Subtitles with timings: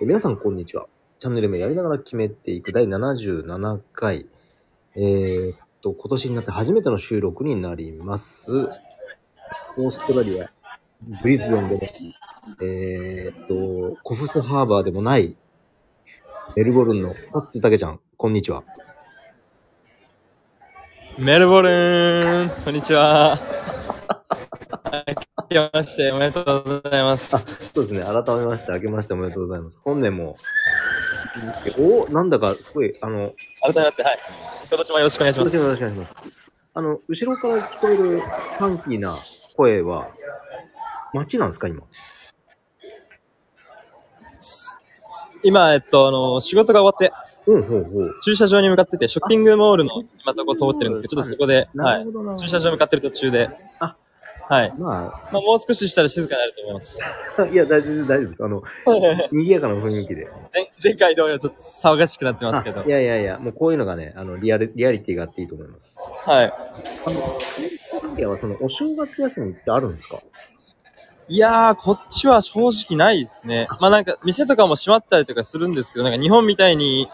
[0.00, 0.86] え皆さん、こんにちは。
[1.18, 4.26] チャンネル名やりながら決めていく第77回。
[4.94, 8.52] えー、っと、今年になって初めての収録になります。
[9.76, 10.52] オーストラリア、
[11.20, 11.82] ブリスベンでも、
[12.62, 15.36] えー、っと、コフスハーバーでもない、
[16.54, 18.62] メルボルンのタッツーたけちゃん、こんにちは。
[21.18, 23.36] メルボルンこんにちは。
[25.50, 27.30] はい来ましておめでとうございまあ、す。
[27.72, 28.22] そうですね。
[28.22, 29.80] 改めまして、明けましておめでとうございます。
[29.82, 30.36] 本年も、
[31.78, 34.18] おなんだか、すごい、あの、改めまして、はい。
[34.68, 35.94] 今年もよろしくお願いしまよろしくお願いす。
[35.94, 36.52] します。
[36.74, 39.16] あの、後ろから聞こえるファンキーな
[39.56, 40.08] 声は、
[41.14, 41.82] 街なんですか、今？
[45.42, 48.20] 今、えっと、あの、仕事が終わって、うん、ほうほう。
[48.22, 52.06] 駐車場に向かってて、ショッピングモールの今とこ通ってるんですけど、ちょっとそこで、はい。
[52.38, 53.96] 駐車場向かってる途中で、あ
[54.48, 54.72] はい。
[54.78, 54.86] ま
[55.32, 56.98] まあ、もう少ししたら静かになると思います。
[57.38, 58.44] あ、 いや、大丈夫、大丈夫です。
[58.44, 58.62] あの、
[59.30, 60.26] 賑やかな雰囲気で。
[60.54, 62.88] 前前回同様ちょっと騒がしくなってますけどあい。
[62.88, 65.96] やいやいや、もうこういうのがね、あの、リアル、リアリティがあっていいと思います。
[66.24, 66.46] はい。
[66.46, 70.18] あの、オーストラリアはその、お正月休みってあるんですか？
[71.30, 73.68] いやー、こっちは正直ないですね。
[73.80, 77.06] まあなんか、店とかも閉まったりとかするんですけど、なんか日本みたいに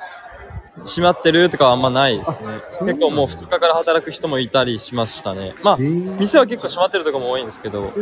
[0.78, 2.30] 閉まってるとかはあんまないです
[2.84, 2.92] ね。
[2.92, 5.55] 結構もう2日から働く人もいたりしましたね。
[5.62, 7.92] まあ、ー店は結構閉まってるとこも多いんですけど。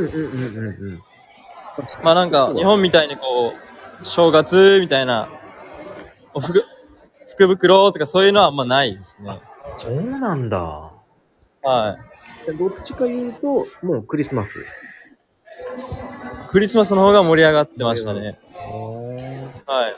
[2.02, 3.54] まあなんか、日本みたいにこ
[4.00, 5.28] う、正月みたいな、
[6.34, 6.64] お福
[7.46, 9.38] 袋とかそういうのはあんまないですね。
[9.76, 10.58] そうなんだ。
[11.62, 11.98] は
[12.48, 12.56] い。
[12.56, 14.64] どっちか言うと、もうクリスマス。
[16.50, 18.34] クリスマスの方が盛り上がってましたね。
[19.66, 19.96] あはい。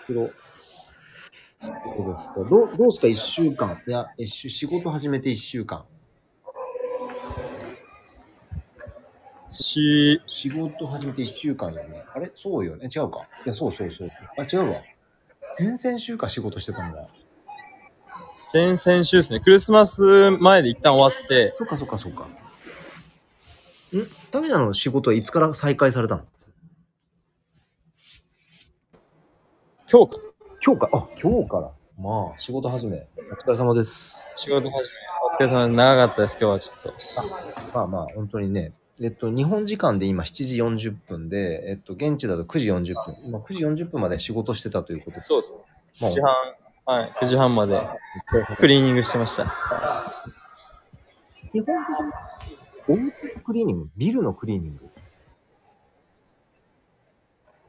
[1.71, 1.97] 黒。
[1.97, 2.35] そうですか。
[2.37, 3.07] どう、どうですか？
[3.07, 3.81] 一週間。
[3.87, 5.85] いや、一週、仕事始めて一週間。
[9.53, 12.05] し、仕事始めて一週間よね。
[12.13, 12.33] あれ？
[12.35, 12.89] そうよね。
[12.95, 13.29] 違うか。
[13.47, 14.09] いや、そうそうそう。
[14.37, 14.81] あ、違うわ。
[15.53, 17.07] 先々週か仕事してたんだ。
[18.49, 19.41] 先々週ですね。
[19.41, 22.25] クリスマス前で一旦終わって、そっかそっかそっか。
[22.25, 22.37] ん？
[24.33, 24.75] ダメなの？
[24.75, 26.25] 仕事はいつから再開されたの？
[29.91, 30.34] 今日か。
[30.67, 30.89] 今日か。
[30.95, 31.71] あ、今日から。
[31.99, 33.07] まあ、仕事始め。
[33.31, 34.27] お疲れ様です。
[34.35, 34.77] 仕事始め。
[35.31, 35.77] お疲れ様です。
[35.77, 36.95] 長かったです、今日はちょっと。
[37.75, 38.73] まあまあ、本当にね。
[38.99, 42.95] えっと、日本時間で今7時40分で、えっと、現地だと9時40分。
[43.27, 45.27] 今9時40分まで仕事してたということです。
[45.27, 45.59] そうですね。
[46.01, 46.33] まあ9時半、
[46.97, 47.79] はい、9時半まで
[48.57, 49.45] クリーニングしてました。
[51.53, 51.75] 基本的
[52.97, 53.03] に、
[53.37, 54.89] おクリーニング、ビルのクリーニング？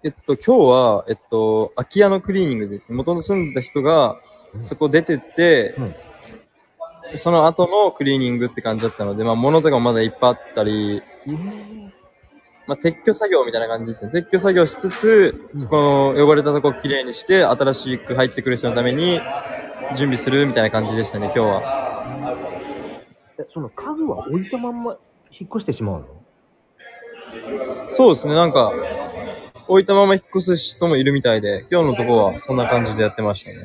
[0.06, 2.96] えっと、今日は、えっと、空き家のクリーニングですね。
[2.96, 4.22] 元々住んでた人が、
[4.62, 5.74] そこ出てって、
[7.16, 11.02] その後のクリーニングって感じだったので、まあ、物とかもまだいっぱいあったり、
[12.68, 14.12] まあ、撤去作業みたいな感じですね。
[14.14, 19.20] 撤去作業しつつ、そこの汚れたとこきれいにして、新しく入ってくる人のために
[19.96, 22.36] 準備するみたいな感じでしたね、今日は。
[23.40, 25.00] えその家具は置いたまんま
[25.32, 26.06] 引っ越してしまうの？
[27.90, 28.72] そうですね、なんか、
[29.68, 33.58] 置いたまま引っ越す人もいるみたいで、今日のとこはそんな感じでやってましたね。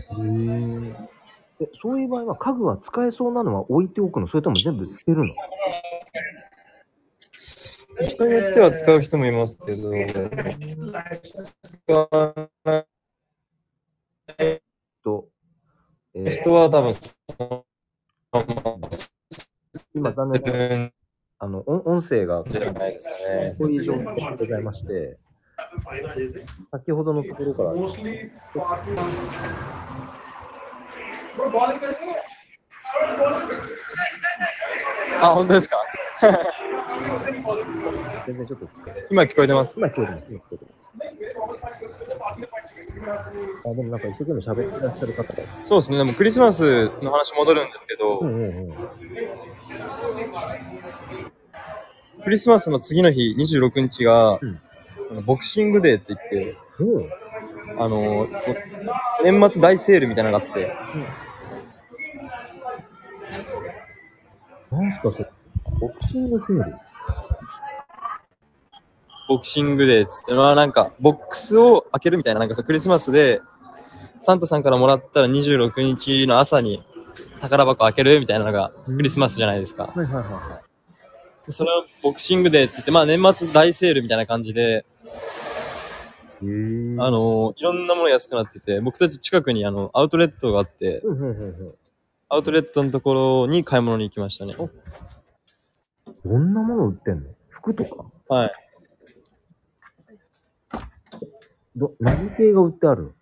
[1.61, 4.27] え、そういう場合は家具は使えそうなのは置いておくの？
[4.27, 5.25] それとも全部捨てるの？
[8.07, 9.93] 人によっては使う人もいますけど、使
[11.93, 12.09] わ
[12.65, 12.87] ない
[15.05, 15.29] と、
[16.15, 16.93] えー人は多分、
[19.95, 20.93] 今残念
[21.39, 23.51] あの、音音声が、じゃないですかね。
[23.51, 25.19] そういう状況でございまして、
[26.71, 27.71] 先ほどのところから。
[35.23, 35.77] あ、本当ですか？
[38.27, 38.69] 全然ちょっと
[39.11, 39.79] 今聞こえてます？
[39.79, 40.27] 今聞こえてます。
[40.31, 40.75] 今聞こえてます。
[43.65, 45.33] あでもなんか一生懸命喋ってらっしゃる方
[45.65, 48.75] そうですね、でもクリスマスの話戻るんですけど、うんうんうん、
[52.23, 54.61] クリスマスの次の日、26日が、うん。
[55.25, 57.11] ボクシングデーって言って、うん。
[57.83, 58.29] あの、
[59.23, 60.73] 年末大セールみたいなのがあって、
[64.71, 65.31] なんすかそれ。
[65.81, 66.75] ボクシングセール。
[69.29, 73.41] ボクシングデーっつって、まあなんか、ボックスを開けるみたいな、なんかそうクリスマスで、
[74.21, 76.85] サンタさんからもらったら26日の朝に
[77.41, 79.85] 宝箱開けるみたいなのがクリスマスじゃないですか。
[79.87, 80.21] はいはいは
[80.67, 80.70] い
[81.49, 84.85] それをボクシングデーって言って、まあ年末大セールみたいな感じで、
[86.43, 91.03] あ、のいろんなもの安くなってて、僕たち近くにあの、アウトレットがあって。
[92.29, 94.55] アウトレットのところに買い物に行きましたね。
[94.55, 97.31] どんなもの売ってんの？
[97.49, 98.05] 服とか？
[98.29, 98.53] はい。
[101.75, 103.15] ど、何系が売ってある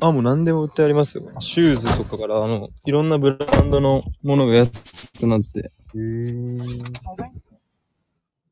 [0.00, 1.24] あ、もう何でも売ってありますよ。
[1.40, 5.60] シューズとかから、あの、いろんなブランドのものが安くなって。
[5.60, 6.56] へえ。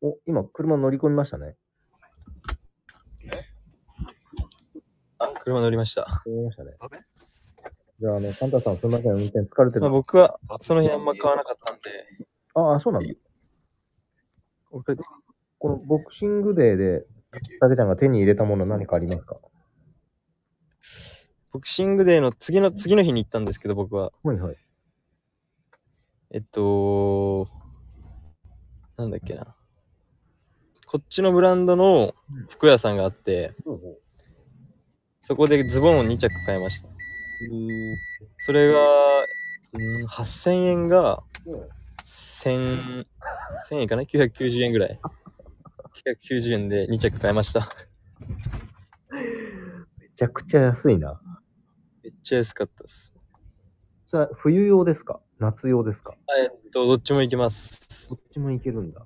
[0.00, 1.56] お、今、車乗り込みましたね。
[5.18, 6.22] あ、車乗りました。
[6.26, 6.72] 乗りましたね。
[8.00, 9.92] じゃあ、あの、サンタさん、すみません、運転疲れてまあ、る。
[9.92, 12.04] 僕は、その辺あんま買わなかったんで、
[12.54, 13.08] ああ、そうなんだ。
[14.70, 14.96] 僕
[15.58, 17.04] このボクシングデーで、
[17.60, 19.36] たけちゃんが手に入れたもの何かありますか？
[21.52, 24.10] ボクシングデーの次の、次の日に行ったんですけど、僕は。
[24.22, 24.56] はいはい。
[26.30, 27.48] えっと、
[28.96, 29.54] なんだっけな。
[30.86, 32.14] こっちのブランドの
[32.48, 33.98] 服屋さんがあって、ほうほ
[35.20, 36.88] そこでズボンを2着買いました。
[36.88, 36.92] う。
[38.38, 38.78] それが、
[39.74, 41.68] うん、8000円が、うん
[42.04, 43.06] 1000、
[43.70, 45.00] 1000円かな ?990 円ぐらい。
[46.04, 47.60] 990円で2着買いました。
[49.98, 51.21] めちゃくちゃ安いな。
[52.02, 53.12] めっちゃ安かったです。
[54.06, 55.20] それは冬用ですか？
[55.38, 56.14] 夏用ですか？
[56.38, 58.16] えっと、どっちもいけますど。
[58.16, 59.02] っちもいけるんだ。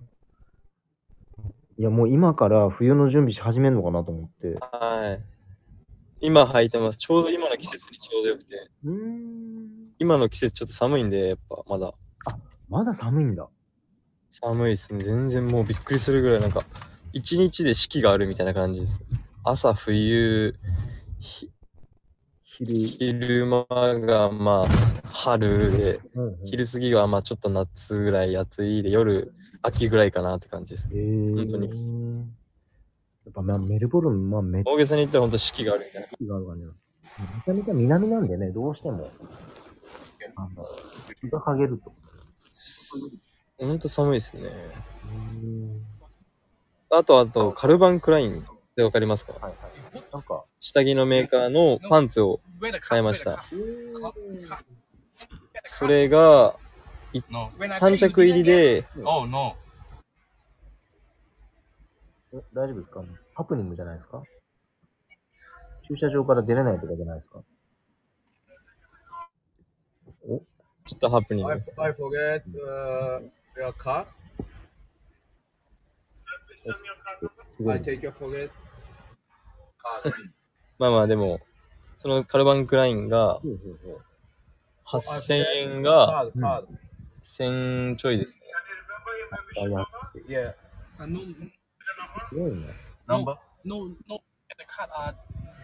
[1.78, 4.54] いや、もう今から冬の準備し始めるのかなと思って。
[4.60, 5.22] はい。
[6.20, 6.98] 今履いてます。
[6.98, 8.70] ちょうど今の季節にちょうどよくて。
[8.84, 9.93] うーん。
[9.98, 11.93] 今の季節ちょっと寒いんで、やっぱまだ
[12.69, 13.46] まだ寒いんだ。
[14.31, 15.00] 寒いですね。
[15.00, 16.62] 全然もうびっくりするぐらいなんか、
[17.12, 19.00] 一日で四季があるみたいな感じです。
[19.44, 20.56] 朝、冬、
[21.20, 21.50] ひ
[22.58, 22.75] 昼。
[22.75, 23.64] 昼間
[24.00, 24.67] がまあ
[25.12, 29.32] 春で、うんうん、昼過ぎはまあちょっと夏ぐらい暑いで、夜、
[29.62, 30.88] 秋ぐらいかなって感じです。
[30.93, 31.69] へー本当に
[33.26, 36.08] やっぱまあメルボルン、まあめ大げさに言ったら本当四季があるみたいな。
[36.08, 36.64] ゃがあるわね。
[36.64, 39.11] めちゃめちゃ南なんでね、どうしても。
[40.37, 40.67] あの、
[41.20, 41.93] 日が陰ると。
[43.58, 44.50] ほんと寒いですね。
[46.91, 49.32] あと、あと、カルバンクラインってわかりますか？
[49.32, 49.55] はいはい。
[50.12, 52.40] なんか、下着のメーカーのパンツを
[52.82, 53.43] 買いました。
[55.62, 56.56] それが、
[57.31, 57.49] No.
[57.58, 59.56] 3着入りで、Oh no.
[62.34, 63.02] え大丈夫ですか？
[63.34, 64.23] ハプニングじゃないですか？
[65.88, 67.38] 駐車場から出れないとかじゃないですか？
[70.29, 70.43] お？
[70.84, 71.72] ちょっとハプニング I, です。
[71.79, 73.72] I forget uh, your
[77.62, 77.81] ご I い。
[77.81, 78.50] take your forget.
[80.79, 81.41] まあまあでも、
[81.97, 84.03] そのカルバンクラインがほうほうほう
[84.87, 86.67] 8000円が Card, card.
[87.23, 88.44] 1000ちょいですね。
[89.59, 89.87] あ、や
[90.29, 90.55] Yeah.
[90.99, 91.21] Uh, no,
[92.29, 92.67] すごいね。
[93.09, 93.37] Number?
[93.65, 94.21] no, no.
[94.59, 95.12] The card, uh,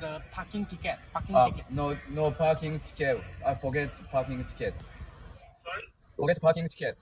[0.00, 1.64] the parking ticket, parking Uh, ticket.
[1.70, 3.18] no, no parking ticket.
[3.46, 4.74] I forget parking ticket.
[6.16, 6.96] Forget parking ticket.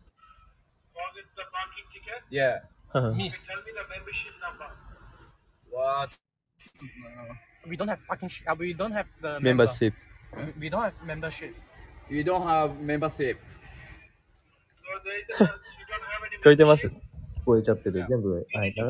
[0.94, 2.22] Forget the parking ticket.
[2.30, 2.60] Yeah.
[3.16, 4.66] Miss, Tell me the membership number.
[5.70, 6.16] What?
[7.66, 8.28] We don't have parking.
[8.28, 9.98] Sh- uh, we don't have the メンバーシップ。
[10.36, 11.54] member- We don't have membership.
[12.08, 13.36] You don't have membership.
[13.36, 15.46] So there is a, you
[15.88, 16.92] don't have any 聞こえてます聞
[17.44, 18.04] こえちゃってる。
[18.08, 18.84] 全部、はい、だ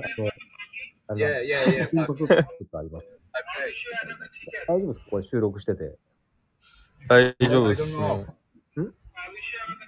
[1.08, 1.90] あの、Yeah, yeah, yeah.
[1.90, 3.06] ピントちょっとちょっとあります。
[3.32, 3.70] I pay.
[3.70, 4.66] share another ticket.
[4.68, 5.98] 大丈夫ですかこれ収録してて。
[7.08, 8.26] 大丈夫ですね。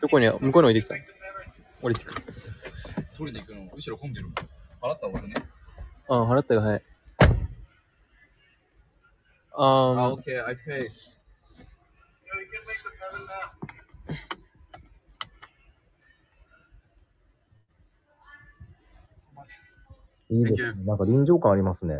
[0.00, 0.96] どこに、向こうに置いてきた
[1.80, 2.22] 降りてくる。
[3.16, 4.28] 取りに行くの後ろ混んでる。
[4.80, 5.34] 払った俺ね。
[6.08, 6.82] ああ、払ったよ、はい。
[9.54, 10.86] ああ、あ、OK, I pay.
[20.30, 20.84] いいですね。
[20.84, 21.94] なんか臨場感ありますね。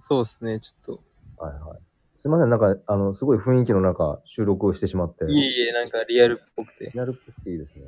[0.00, 1.42] そうですね、ちょっと。
[1.42, 1.78] はいはい。
[2.20, 5.24] すいません、なんか、あの、すごい雰囲気の中、収録をしてしまって。
[5.24, 6.92] いえいえ、なんかリアルっぽくて。
[6.94, 7.86] やるっぽくていいですね。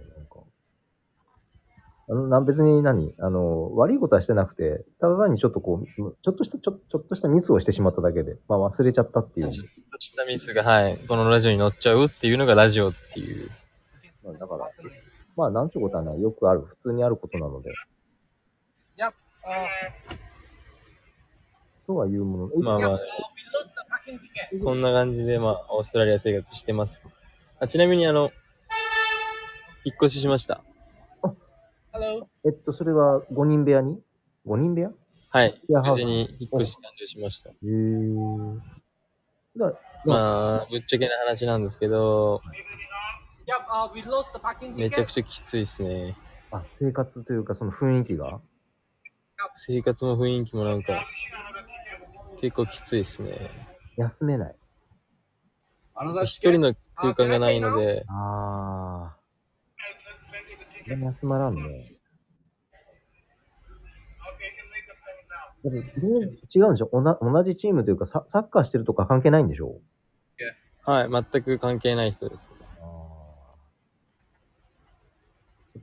[2.10, 3.14] あの、なん別に何？
[3.18, 5.86] あの、悪いことはしてなくて、ただ単にちょっとこう、
[6.22, 9.50] ちょっとした、ちょちょっとしたミスをしてしまっただけで、まあ忘れちゃったっていう。
[9.50, 13.50] ちょっとしたミスが、はい、このラジオに乗っちゃうっていうのがラジオっていう。
[14.24, 14.70] まあだから、
[15.36, 16.22] まあなんちゅうことはない。
[16.22, 17.70] よくある、普通にあることなので、
[18.96, 19.08] Yep.
[19.08, 19.12] Uh,
[21.86, 22.50] とはいうもの。
[22.54, 22.98] えまあまあ.
[24.64, 27.04] こんな感じで、まあ、オーストラリア生活してます。
[27.60, 28.30] あちなみに、あの、
[29.84, 30.62] 引っ越ししました。
[31.98, 32.26] Hello.
[32.44, 33.98] えっと、それは5人部屋に
[34.46, 34.88] ?5 人部屋？
[34.88, 34.92] へ
[35.30, 35.60] はい。
[35.68, 37.50] 無事に引っ越し完了しました。
[37.50, 38.58] えー。
[39.56, 39.72] だ
[40.04, 42.40] まあ、ぶっちゃけな話なんですけど.
[43.48, 46.14] Uh, めちゃ.くちゃきついですね。
[46.52, 48.40] あ、生活というかその雰囲気が？
[49.54, 51.04] 生活も雰囲気もなんか、
[52.40, 53.50] 結構きついですね。
[53.96, 54.56] 休めない。
[56.24, 56.60] 一人?
[56.60, 58.37] の空間がないので、あー。
[60.88, 61.60] でも休まらんね。
[65.68, 66.20] って全然
[66.54, 66.88] 違うんでしょ？
[66.92, 69.80] おな同じチームというかサ、サッカーしてるとか関係ないんでしょ？
[70.84, 72.50] はい、全く関係ない人です。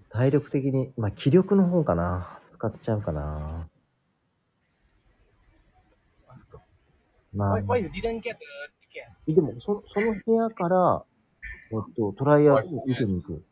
[0.09, 2.39] 体力的に、まあ、気力の方かな。
[2.53, 3.67] 使っちゃうかな。
[7.33, 7.61] まあ?
[7.61, 7.63] で
[9.41, 11.03] も、そその部屋から、
[11.71, 13.43] えっと、トライアウト見てみ行く。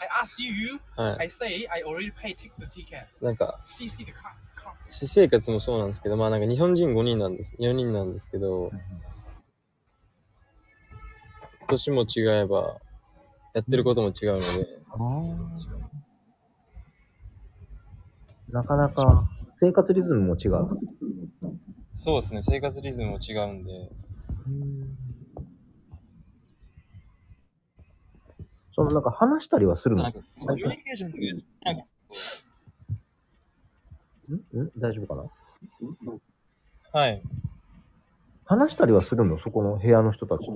[0.00, 1.18] I asked you, you はい。
[1.20, 3.04] I say I already paid the ticket.
[3.20, 4.32] なんか、See, see the car.
[4.56, 4.72] car.
[4.88, 8.70] 私生活もそうなんですけど、まあなんか日本人5人なんです、4人なんですけど、
[11.68, 12.80] 年も違えば、
[13.52, 14.78] やってることも違うので、
[18.48, 20.66] なかなか生活リズムも違う。
[21.92, 23.90] そうですね、生活リズムも違うんで、
[28.80, 30.04] そのなんか話したりはするの？
[30.04, 31.26] なんか、コミュニケーションなくて
[34.32, 34.62] ん？
[34.62, 34.70] ん？
[34.78, 35.22] 大丈夫か
[36.94, 36.98] な？
[36.98, 37.20] はい。
[38.46, 39.38] 話したりはするの？
[39.38, 40.46] そこの部屋の人たち。
[40.46, 40.48] い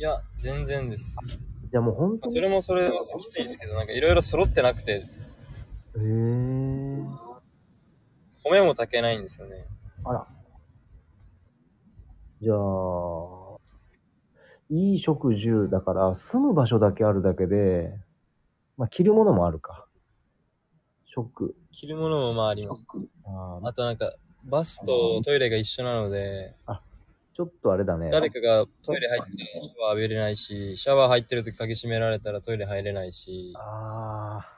[0.00, 1.38] や、全然です。
[1.70, 2.34] じゃあもう本当に。
[2.34, 5.06] それもそれできですけど、なんかいろいろ揃ってなくて、へえ。
[8.42, 9.66] 米も炊けないんですよね。
[10.02, 10.26] あら。
[12.40, 12.56] じゃあ、
[14.70, 17.92] いい食住だから、住む場所だけあるだけで、
[18.76, 19.86] まあ、着るものもあるか。
[21.06, 21.56] 食。
[21.72, 22.86] 着るものもまああります。
[23.24, 24.12] あーあとなんか、
[24.44, 26.54] バスとトイレが一緒なので、
[27.34, 28.10] ちょっとあれだね。
[28.10, 34.48] 誰かがトイレ入ってシャワー浴びれないし、シャワー入ってる時鍵閉められたらトイレ入れないし、ああ。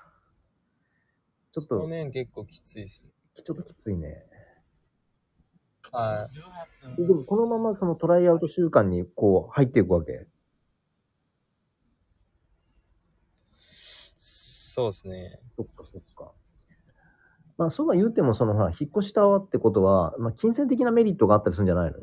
[1.54, 3.04] ちょっと、その面結構きついです。
[3.04, 4.25] ちょっときついね。
[5.91, 6.29] は
[6.97, 10.12] the でも、このままそのトライアウト週間にこう入っていくわけ？
[10.12, 10.17] い。
[13.57, 15.41] そうですね。
[15.57, 16.33] そっかそっか。
[17.59, 21.99] まあ、そうは言うても、その、ほら、引っ越したわってことは、まあ、金銭的なメリットがあったりするんじゃないの？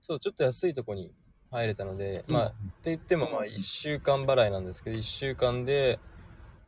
[0.00, 1.12] そう、ちょっと安いとこに
[1.50, 2.50] 入れたので、まあ、っ
[2.82, 5.98] て言ってもまあ1週間払いなんですけど、1週間で、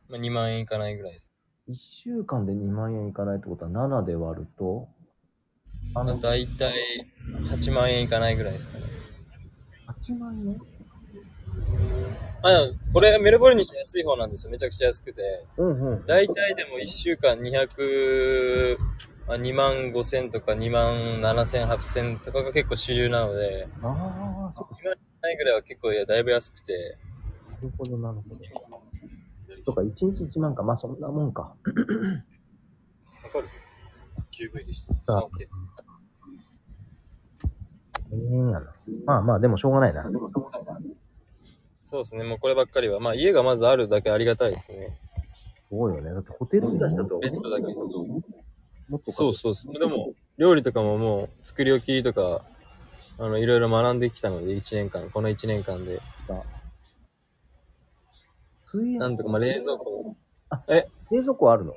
[0.09, 1.33] まあ、2万円いかないぐらいです。
[1.67, 4.89] 1週間で2万円いかないってことは7で割ると、
[5.93, 6.73] あまあ、の、大体
[7.51, 8.85] 8万円いかないぐらいですかね。
[10.03, 10.61] 8万円？
[12.43, 12.53] まあ、
[12.91, 14.51] これメルボルンにして安い方なんですよ。
[14.51, 15.45] めちゃくちゃ安くて。
[15.57, 16.05] うんうん。
[16.05, 18.77] 大体でも1週間200、
[19.27, 24.95] まあ、2万5千とか2万7千8千とかが結構主流なので、ああ、そっか、2万
[25.31, 26.97] 円ぐらいは結構いやだいぶ安くて、
[27.51, 28.37] なるほど、なるほど。
[29.63, 30.63] とか、1日1万か。
[30.63, 31.41] まあ、そんなもんか。
[31.41, 33.47] わかる
[34.31, 35.13] ?9V でした。
[38.11, 38.73] あ大変やな。
[39.05, 40.03] まあまあ、でもしょうがないな。
[41.77, 42.23] そうですね。
[42.23, 42.99] もうこればっかりは。
[42.99, 44.97] まあ家がまずあるだけありがたいですね。
[45.67, 46.11] すごいよね。
[46.13, 47.73] だってホテル暮らしだと、ベッドだけ。
[49.03, 49.79] そうそうそう。
[49.79, 52.41] でも、料理とかももう作り置きとか、
[53.17, 55.99] あの、いろいろ学んできたので、1年間、この1年間で。
[58.73, 60.15] 水なんとか、まあ冷蔵庫、
[60.67, 61.73] 冷蔵庫あるの？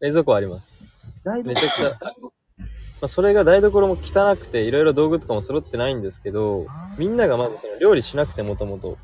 [0.00, 1.22] 冷蔵庫あります。
[1.24, 2.12] 大めちゃくちゃ、
[3.00, 6.66] まあそれが台所も汚くて、いろいろ道具とかも揃ってないんですけど、
[6.98, 8.98] みんながまずその料理しなくてもともと、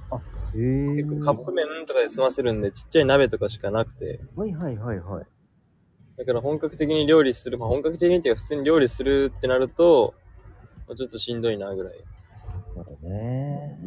[0.52, 5.26] 結構カップ麺とかで済ませるんで、ちっちゃい鍋とかしかなくて、はいはいはいはい。
[6.18, 10.14] だから本格的に料理する、まあ本格的にっていうか普通に料理するってなると、
[10.86, 11.94] まあちょっとしんどいなぐらい。
[12.76, 13.78] なるほどね。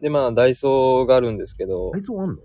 [0.00, 2.36] で、まあダイソーがあるんですけどダイ、ソーあんの？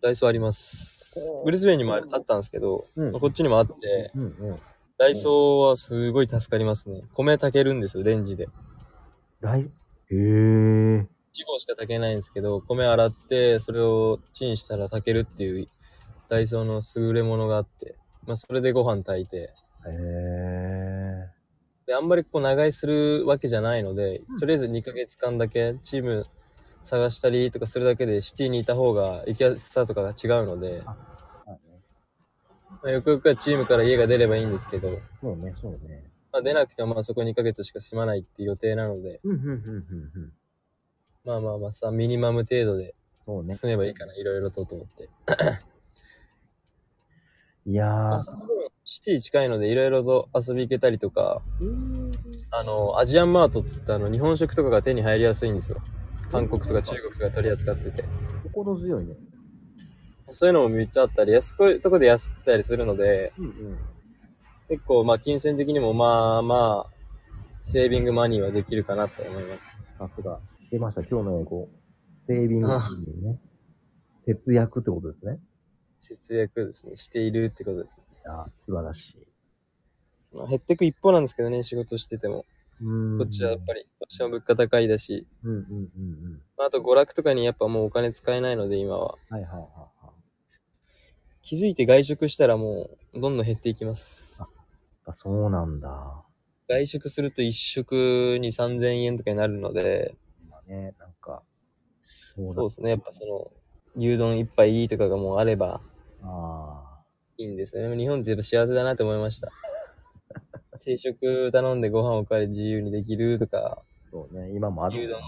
[0.00, 1.32] ダイソーあります。
[1.44, 4.58] ブリスベンにもああったんですけど、うんまあこっちにもあって、うんうん。
[5.00, 7.00] ダイソーはすごい助かりますね。
[7.14, 8.48] 米炊けるんですよ、レンジで。
[9.40, 9.66] ダイ、へ
[10.10, 10.16] え。
[11.32, 15.68] 1合しか炊けないんですけど、米洗って、それをチンしたら炊けるっていう、
[16.28, 19.50] ダイソーの優れものがあって、まあそれでご飯炊いて、へ
[19.86, 21.28] え。
[21.86, 26.26] で、あんまりこう長居するわけじゃないので、とりあえず2ヶ月間だけチーム
[26.84, 30.94] 探したりとかするだけでシティにいた方が行きやすさとかが違うので、あ
[32.82, 36.10] まあ、よくよくはチームから家が出ればいいんですけど、そうね、そうね。
[36.32, 40.32] まあ、出なくてもまあそこ2ヶ月しか住まないっていう予定なので、うん、うん、うん、うん、うん。
[41.24, 42.94] まあまあまあさ、ミニマム程度で。
[43.26, 45.08] 住めばいいかな、いろいろとと思って。
[47.66, 48.18] いやーまあ、。
[48.18, 51.42] その分シティ近いのでいろいろと遊び行けたりとか、
[52.50, 55.80] あの、アジアンマートっつってあの、日本食とかが手に入りやすいんですよ。
[56.32, 58.04] 韓国とか中国が取り扱ってて。
[58.42, 59.14] 心強いね。
[60.30, 63.78] そういうのもめっちゃあったり、安いとこで安くたりするので、うん、うん。
[64.68, 67.00] 結構まあ金銭的にもまあまあ、
[67.62, 69.84] セービングマニーはできるかなと思います。
[69.98, 70.40] さすが。
[70.70, 71.68] 出ました、今日の英語。
[72.26, 73.38] セービングマニーね。
[74.26, 75.40] 節約ってことですね。
[75.98, 78.04] 節約ですね、しているってことですね。
[78.24, 79.16] いや、素晴らしい。
[80.32, 82.44] まあ、減ってく一方なんですけどね、仕事してても。
[82.82, 86.42] うんこっちはやっぱり、どうしても物価高いだし、うんうんうんうん。
[86.56, 89.16] まああと娯楽とかにやっぱもうお金使えないので、今は。
[89.28, 89.99] はいはいはいはい。
[91.42, 94.42] 気づいて外食したらもう、どんどん減っていきます。
[95.06, 96.24] あそうなんだ。
[96.68, 101.42] 外食すると一食に3000円とかになるので、今ね、なんか、
[102.36, 103.50] そうそうですね、やっぱその、
[103.96, 105.80] 牛丼一杯とかがもうあれば
[106.22, 107.02] あ
[107.38, 107.96] いいんですよね。
[107.96, 109.50] 日本ってやっぱ幸せだなって思いました。
[110.84, 115.20] 定食頼んでご飯おかわり自由にできるとか、あ、そうね、今もある牛丼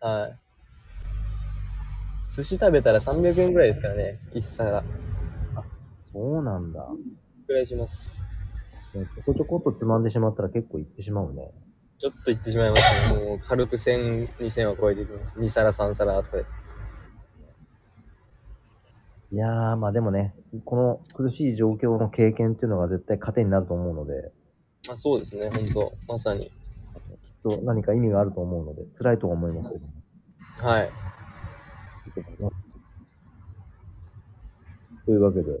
[0.00, 0.38] はい。
[2.30, 4.84] 寿司食べたら300円ぐらいですからね、一皿。
[6.12, 6.88] そうなんだ。
[7.46, 8.26] ぐらいします。
[8.94, 11.50] ねちょこちょこっとつまんでしまったら結構いってしまうね。
[11.98, 13.24] ちょっと行ってしまいましたね。
[13.24, 15.38] もう軽く1000、2000は超えていきます。
[15.38, 16.44] 2皿、3皿とかで。
[19.30, 20.34] いやー、まあでもね、
[20.64, 24.32] この苦しい状況の経験っていうのが絶対糧になると思うので、
[24.86, 26.46] まあそうですね、本当まさに。
[26.46, 26.52] きっ
[27.42, 29.92] と何か意味があると思うので、辛いとは思いますけども。
[30.56, 30.90] はい。
[35.08, 35.58] というわけで、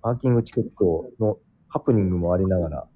[0.00, 1.36] パーキングチケットの
[1.68, 2.88] ハプニングもありながら、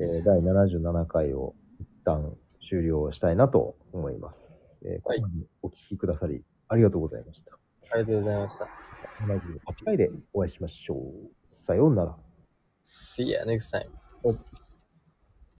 [0.00, 4.80] えー第77回を一旦終了したいなと思います。
[4.84, 7.52] えーここまでお聞きくださり、ありがとうございました。
[7.92, 8.64] ありがとうございました。
[9.20, 10.98] 78回でお会いしましょう。
[11.48, 12.16] さようなら。
[12.82, 13.84] See ya next time.
[14.24, 14.65] お